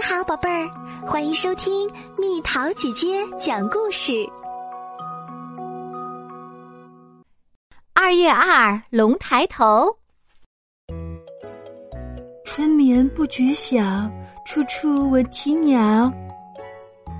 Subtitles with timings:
[0.00, 0.70] 你好，宝贝儿，
[1.06, 4.26] 欢迎收听蜜桃姐姐讲故事。
[7.92, 9.94] 二月二，龙抬头。
[12.46, 13.82] 春眠不觉晓，
[14.46, 16.10] 处处闻啼鸟。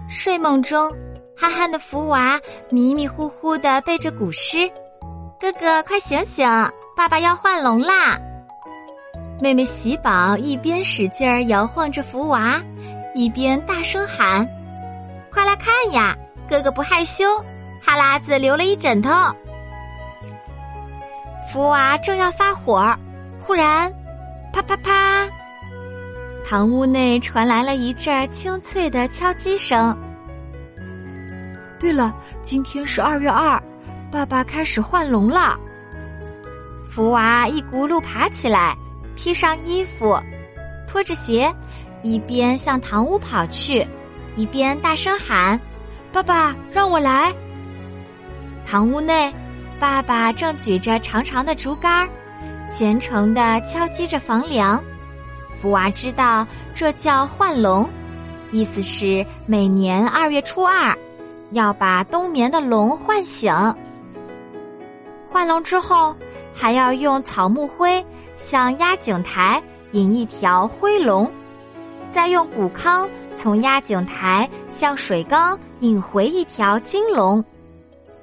[0.09, 0.91] 睡梦中，
[1.37, 2.41] 憨憨的福娃
[2.71, 4.67] 迷迷糊糊的背着古诗
[5.39, 6.49] ：“哥哥，快醒醒，
[6.97, 8.19] 爸爸要换龙啦！”
[9.41, 12.61] 妹妹喜宝一边使劲儿摇晃着福娃，
[13.15, 14.47] 一边大声喊
[15.33, 16.15] ：“快来看呀，
[16.47, 17.25] 哥哥不害羞，
[17.83, 19.11] 哈喇子流了一枕头。”
[21.51, 22.95] 福娃正要发火，
[23.41, 23.91] 忽然，
[24.53, 25.27] 啪啪啪，
[26.47, 29.97] 堂屋内传来了一阵清脆的敲击声。
[31.81, 33.61] 对了，今天是二月二，
[34.13, 35.59] 爸爸开始换龙了。
[36.91, 38.77] 福娃一骨碌爬起来。
[39.23, 40.19] 披上衣服，
[40.89, 41.55] 拖着鞋，
[42.03, 43.87] 一边向堂屋跑去，
[44.35, 45.61] 一边大声喊
[46.11, 47.31] ：“爸爸，让我来！”
[48.67, 49.31] 堂屋内，
[49.79, 52.09] 爸爸正举着长长的竹竿，
[52.73, 54.83] 虔诚的敲击着房梁。
[55.61, 57.87] 福娃知道这叫换龙，
[58.51, 60.97] 意思是每年二月初二，
[61.51, 63.53] 要把冬眠的龙唤醒。
[65.29, 66.17] 换龙之后，
[66.55, 68.03] 还要用草木灰。
[68.41, 71.31] 向压井台引一条灰龙，
[72.11, 77.45] 再用谷糠从压井台向水缸引回一条金龙，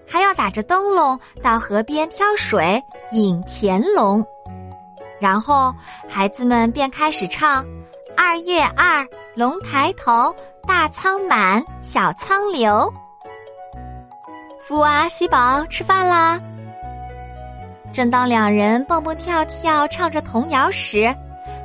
[0.08, 4.26] 还要打着灯笼到河边挑水引田龙，
[5.20, 5.74] 然后
[6.10, 7.64] 孩子们便开始唱
[8.18, 10.36] ：“二月二，龙抬头，
[10.68, 12.92] 大仓满，小仓流。”
[14.68, 16.40] 福娃、喜宝吃饭啦。
[17.98, 21.12] 正当两人蹦蹦跳跳唱着童谣时，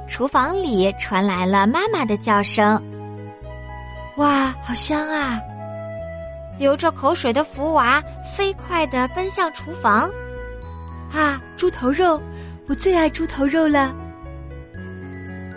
[0.08, 2.82] 厨房里传来了妈妈的叫声
[4.16, 5.38] ：“哇，好香啊！”
[6.58, 8.02] 流着口水的福娃
[8.34, 10.10] 飞快地奔向厨房。
[11.12, 12.18] 啊，猪头肉，
[12.66, 13.92] 我最爱猪头肉了。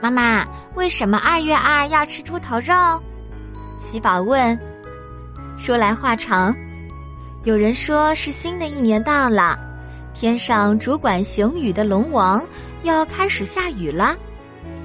[0.01, 0.45] 妈妈，
[0.75, 2.75] 为什么二月二要吃猪头肉？
[3.79, 4.59] 喜宝问。
[5.57, 6.53] 说来话长，
[7.45, 9.57] 有人说是新的一年到了。
[10.15, 12.41] 天上主管行雨的龙王
[12.83, 14.15] 要开始下雨了，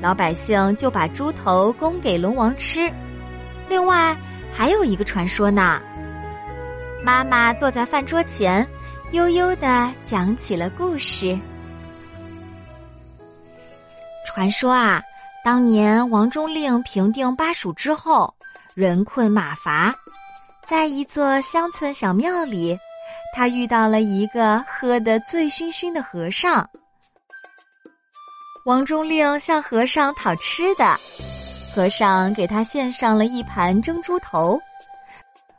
[0.02, 2.92] 老百姓就把猪头供给龙王吃。
[3.69, 4.14] 另外
[4.52, 5.80] 还有一个传说呢。
[7.04, 8.66] 妈妈坐在饭桌前，
[9.12, 11.38] 悠悠的讲起了故事。
[14.26, 15.00] 传说啊，
[15.44, 18.34] 当年王中令平定巴蜀之后，
[18.74, 19.94] 人困马乏，
[20.66, 22.76] 在一座乡村小庙里。
[23.32, 26.68] 他遇到了一个喝得醉醺醺的和尚，
[28.66, 30.98] 王中令向和尚讨吃的，
[31.72, 34.60] 和尚给他献上了一盘蒸猪头。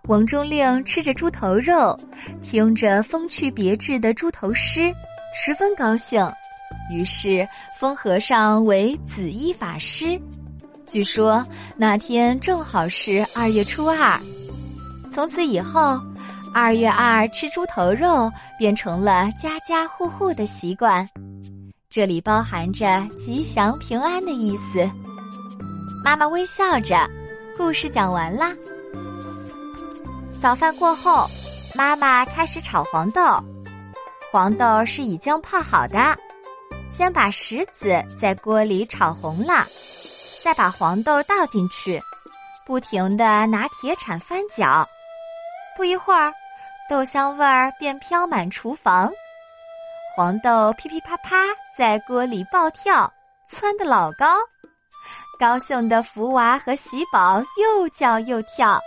[0.08, 1.98] 王中令吃着猪头肉，
[2.42, 4.94] 听着风趣别致的猪头诗，
[5.34, 6.30] 十分高兴，
[6.92, 7.48] 于是
[7.80, 10.20] 封和尚为紫衣法师。
[10.86, 11.46] 据说
[11.78, 14.20] 那天正好是二月初二，
[15.12, 16.00] 从此以后。
[16.54, 21.08] 二月二吃猪头肉变成了家家户户的习惯，
[21.90, 24.88] 这里包含着吉祥平安的意思。
[26.04, 27.10] 妈妈微笑着，
[27.58, 28.54] 故事讲完啦。
[30.42, 31.26] 早饭过后，
[31.74, 33.22] 妈妈开始炒黄豆。
[34.30, 36.18] 黄豆是已经泡好的，
[36.94, 39.66] 先把石子在锅里炒红了，
[40.44, 42.02] 再把黄豆倒进去，
[42.66, 44.86] 不停的拿铁铲翻搅。
[45.78, 46.34] 不一会儿。
[46.92, 49.10] 豆香味儿便飘满厨房，
[50.14, 51.38] 黄豆噼噼啪啪
[51.74, 53.10] 在锅里爆跳，
[53.48, 54.28] 窜得老高。
[55.40, 58.78] 高兴的福娃和喜宝又叫又跳，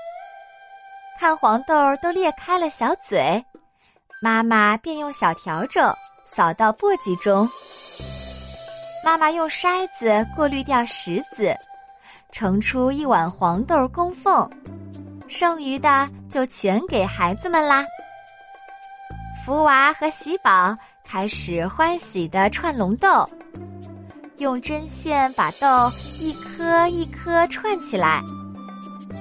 [1.19, 3.43] 看黄豆都裂开了小嘴，
[4.21, 5.81] 妈妈便用小笤帚
[6.27, 7.49] 扫到簸箕中。
[9.03, 11.57] 妈妈用筛子过滤掉石子，
[12.33, 14.47] 盛出一碗黄豆供奉。
[15.37, 17.85] 剩余的就全给孩子们啦。
[19.45, 23.29] 福娃和喜宝开始欢喜的串龙豆，
[24.39, 25.91] 用针线把豆
[26.21, 28.23] 一颗一颗串起来。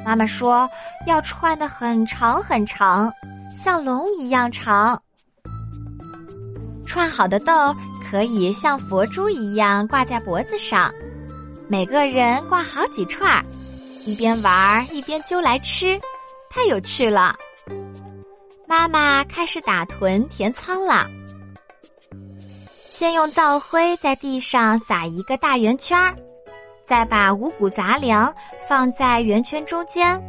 [0.05, 0.69] 妈妈说
[1.07, 3.11] 要串的很长很长，
[3.55, 5.01] 像龙一样长。
[6.85, 7.75] 串好的豆
[8.07, 10.93] 可以像佛珠一样挂在脖子上，
[11.67, 13.43] 每个人挂好几串儿，
[14.05, 15.99] 一边玩一边揪来吃。
[16.49, 17.35] 太有趣了！
[18.67, 21.07] 妈妈开始打屯填仓了。
[22.87, 26.15] 先用灶灰在地上撒一个大圆圈儿，
[26.83, 28.31] 再把五谷杂粮
[28.69, 30.21] 放在圆圈中间，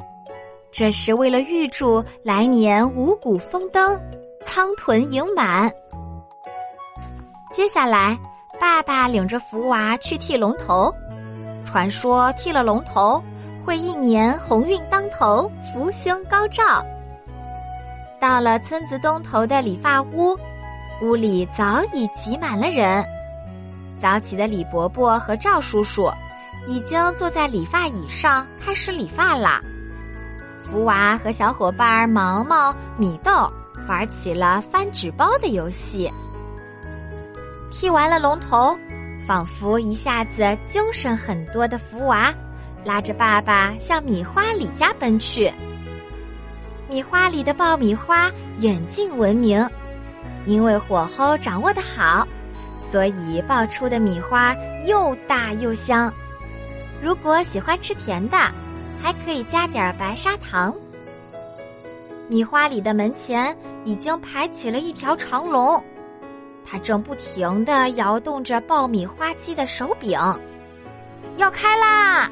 [0.73, 4.01] 这是为了预祝来年五谷丰登，
[4.43, 5.71] 仓囤盈满。
[7.53, 8.19] 接下来，
[8.59, 10.91] 爸爸领着福娃去剃龙头，
[11.67, 13.23] 传说剃了龙头
[13.65, 16.85] 会一年鸿运当头，福星高照。
[18.21, 20.39] 到了村子东头的理发屋，
[21.03, 23.05] 屋里早已挤满了人。
[23.99, 26.11] 早起的李伯伯和赵叔叔
[26.67, 29.61] 已经坐在理发椅上开始理发啦。
[30.63, 33.47] 福娃和小伙伴毛毛、米豆
[33.89, 36.11] 玩起了翻纸包的游戏。
[37.71, 38.77] 剃完了龙头，
[39.27, 42.33] 仿佛一下子精神很多的福娃，
[42.85, 45.51] 拉着爸爸向米花里家奔去。
[46.89, 49.69] 米花里的爆米花远近闻名，
[50.45, 52.27] 因为火候掌握的好。
[52.77, 54.55] 所以爆出的米花
[54.87, 56.13] 又大又香。
[57.03, 58.37] 如果喜欢吃甜的，
[59.03, 60.73] 还可以加点白砂糖。
[62.29, 65.83] 米花里的门前已经排起了一条长龙，
[66.65, 70.19] 它正不停的摇动着爆米花机的手柄。
[71.37, 72.31] 要开啦！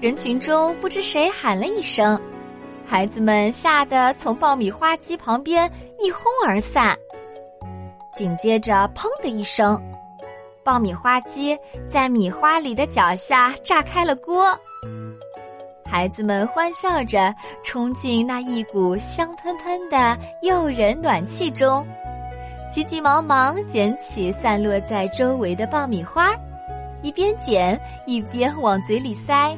[0.00, 2.20] 人群中不知谁喊了一声，
[2.86, 5.68] 孩子们吓得从爆米花机旁边
[5.98, 6.96] 一哄而散。
[8.14, 9.76] 紧接着，砰的一声，
[10.62, 11.58] 爆米花机
[11.88, 14.56] 在米花里的脚下炸开了锅。
[15.84, 17.34] 孩子们欢笑着
[17.64, 21.84] 冲进那一股香喷喷的诱人暖气中，
[22.70, 26.32] 急急忙忙捡起散落在周围的爆米花，
[27.02, 29.56] 一边捡一边往嘴里塞。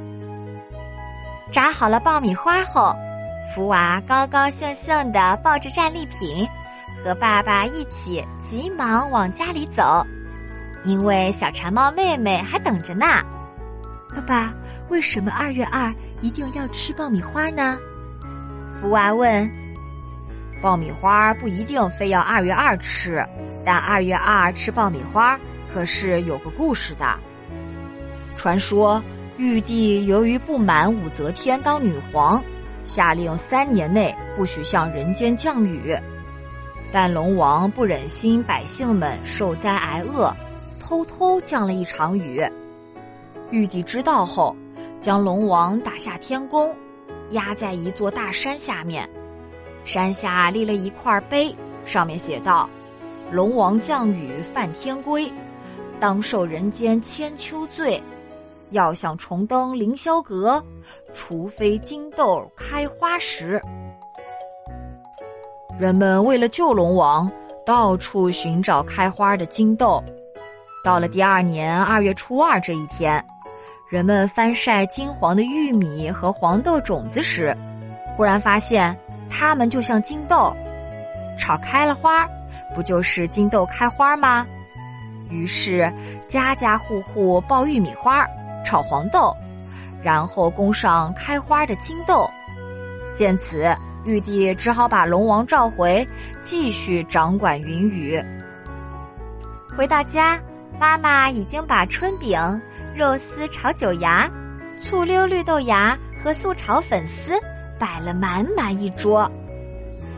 [1.51, 2.95] 炸好了爆米花后，
[3.53, 6.47] 福娃高高兴兴地抱着战利品。
[7.03, 10.05] 和爸爸一起急忙往家里走，
[10.85, 13.07] 因为小馋猫妹妹还等着呢。
[14.15, 14.53] 爸爸，
[14.91, 17.79] 为什么二月二一定要吃爆米花呢？
[18.79, 19.51] 福娃问。
[20.61, 23.25] 爆米花不一定非要二月二吃，
[23.65, 25.41] 但二月二吃爆米花
[25.73, 27.19] 可是有个故事的。
[28.37, 29.03] 传说
[29.41, 32.45] 玉帝由于不满武则天当女皇，
[32.85, 35.97] 下令三年内不许向人间降雨。
[36.93, 40.31] 但龙王不忍心百姓们受灾挨饿，
[40.79, 42.45] 偷偷降了一场雨。
[43.51, 44.55] 玉帝知道后，
[45.01, 46.77] 将龙王打下天宫，
[47.31, 49.09] 压在一座大山下面。
[49.87, 51.57] 山下立了一块碑，
[51.87, 52.69] 上面写道
[53.33, 55.33] ：“龙王降雨犯天规，
[55.99, 57.99] 当受人间千秋罪。
[58.71, 60.63] 要想重登凌霄阁，
[61.15, 63.61] 除非金豆开花时。”
[65.79, 67.31] 人们为了救龙王，
[67.65, 70.03] 到处寻找开花的金豆。
[70.83, 73.23] 到了第二年二月初二这一天，
[73.91, 77.57] 人们翻晒金黄的玉米和黄豆种子时，
[78.17, 78.97] 忽然发现
[79.31, 80.55] 它们就像金豆，
[81.39, 82.27] 炒开了花，
[82.75, 84.47] 不就是金豆开花吗？
[85.31, 85.91] 于是
[86.29, 88.27] 家家户户爆玉米花，
[88.65, 89.37] 炒黄豆，
[90.03, 92.29] 然后供上开花的金豆。
[93.15, 93.75] 见此。
[94.07, 96.07] 玉帝只好把龙王召回，
[96.43, 98.19] 继续掌管云雨。
[99.77, 100.41] 回到家，
[100.81, 102.41] 妈妈已经把春饼、
[102.97, 104.27] 肉丝炒韭芽、
[104.83, 107.39] 醋溜绿豆芽和素炒粉丝
[107.79, 109.31] 摆了满满一桌，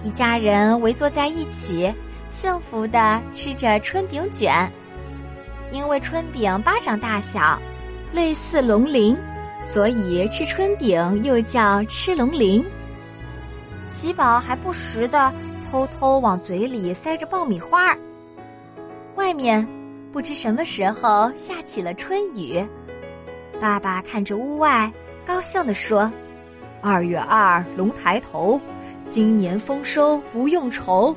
[0.05, 1.93] 一家人围坐在一起，
[2.31, 4.71] 幸福的吃着春饼卷。
[5.73, 7.61] 因为春饼巴掌大小，
[8.13, 9.17] 类似龙鳞，
[9.73, 12.63] 所以吃春饼又叫吃龙鳞。
[13.89, 15.33] 喜宝还不时的
[15.71, 17.97] 偷偷往嘴里塞着爆米花儿。
[19.15, 19.67] 外面
[20.13, 22.63] 不知什么时候下起了春雨，
[23.59, 24.93] 爸爸看着屋外，
[25.27, 26.13] 高兴地说
[26.83, 28.61] ：“二月二龙抬头，
[29.07, 31.17] 今年丰收不用愁。”